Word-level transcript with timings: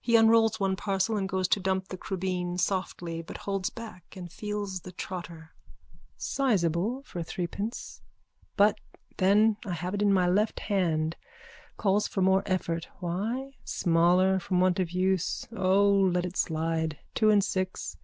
He 0.00 0.16
unrolls 0.16 0.58
one 0.58 0.74
parcel 0.74 1.16
and 1.16 1.28
goes 1.28 1.46
to 1.46 1.60
dump 1.60 1.86
the 1.90 1.96
crubeen 1.96 2.58
softly 2.58 3.22
but 3.22 3.36
holds 3.36 3.70
back 3.70 4.14
and 4.16 4.32
feels 4.32 4.80
the 4.80 4.90
trotter.)_ 4.90 5.50
Sizeable 6.16 7.04
for 7.04 7.22
threepence. 7.22 8.02
But 8.56 8.80
then 9.18 9.58
I 9.64 9.74
have 9.74 9.94
it 9.94 10.02
in 10.02 10.12
my 10.12 10.26
left 10.28 10.58
hand. 10.58 11.14
Calls 11.76 12.08
for 12.08 12.20
more 12.20 12.42
effort. 12.46 12.88
Why? 12.98 13.52
Smaller 13.62 14.40
from 14.40 14.58
want 14.58 14.80
of 14.80 14.90
use. 14.90 15.46
O, 15.56 15.88
let 15.88 16.26
it 16.26 16.36
slide. 16.36 16.98
Two 17.14 17.30
and 17.30 17.44
six. 17.44 17.96